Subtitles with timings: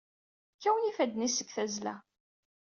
[0.55, 1.95] Kkawen yifadden-is seg tazzla.